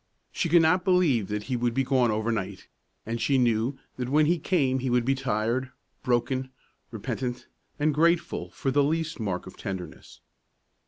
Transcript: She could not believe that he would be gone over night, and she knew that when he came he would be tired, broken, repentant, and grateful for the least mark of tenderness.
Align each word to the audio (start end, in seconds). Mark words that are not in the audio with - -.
She 0.31 0.49
could 0.49 0.63
not 0.63 0.83
believe 0.83 1.27
that 1.27 1.43
he 1.43 1.55
would 1.55 1.75
be 1.75 1.83
gone 1.83 2.09
over 2.09 2.31
night, 2.31 2.67
and 3.05 3.21
she 3.21 3.37
knew 3.37 3.77
that 3.97 4.09
when 4.09 4.25
he 4.25 4.39
came 4.39 4.79
he 4.79 4.89
would 4.89 5.05
be 5.05 5.13
tired, 5.13 5.69
broken, 6.01 6.49
repentant, 6.89 7.45
and 7.77 7.93
grateful 7.93 8.49
for 8.49 8.71
the 8.71 8.81
least 8.83 9.19
mark 9.19 9.45
of 9.45 9.57
tenderness. 9.57 10.19